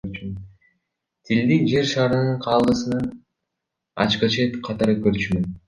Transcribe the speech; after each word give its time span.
Тилди 1.27 1.57
Жер 1.73 1.85
шарынын 1.91 2.41
каалгасынын 2.47 3.07
ачкычы 4.09 4.51
катары 4.69 5.01
көрчүмүн. 5.09 5.51